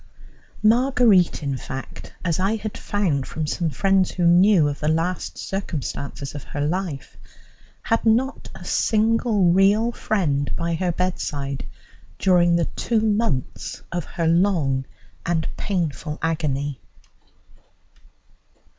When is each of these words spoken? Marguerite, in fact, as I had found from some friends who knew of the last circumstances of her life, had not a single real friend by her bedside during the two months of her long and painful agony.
Marguerite, 0.63 1.43
in 1.43 1.57
fact, 1.57 2.11
as 2.25 2.39
I 2.39 2.55
had 2.55 2.75
found 2.75 3.27
from 3.27 3.45
some 3.45 3.69
friends 3.69 4.09
who 4.09 4.25
knew 4.25 4.67
of 4.67 4.79
the 4.79 4.87
last 4.87 5.37
circumstances 5.37 6.33
of 6.33 6.43
her 6.43 6.61
life, 6.61 7.15
had 7.83 8.03
not 8.03 8.49
a 8.55 8.65
single 8.65 9.51
real 9.51 9.91
friend 9.91 10.51
by 10.55 10.73
her 10.73 10.91
bedside 10.91 11.67
during 12.17 12.55
the 12.55 12.65
two 12.65 12.99
months 13.01 13.83
of 13.91 14.05
her 14.05 14.25
long 14.27 14.85
and 15.23 15.47
painful 15.55 16.17
agony. 16.23 16.79